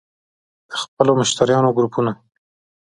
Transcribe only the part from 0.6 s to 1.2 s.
-د خپلو